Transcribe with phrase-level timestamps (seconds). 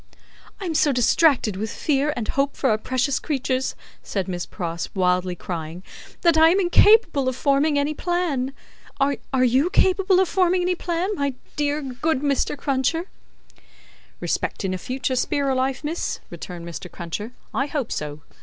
[0.59, 4.89] "I am so distracted with fear and hope for our precious creatures," said Miss Pross,
[4.95, 5.83] wildly crying,
[6.21, 8.51] "that I am incapable of forming any plan.
[8.99, 12.57] Are you capable of forming any plan, my dear good Mr.
[12.57, 13.09] Cruncher?"
[14.19, 16.91] "Respectin' a future spear o' life, miss," returned Mr.
[16.91, 18.21] Cruncher, "I hope so.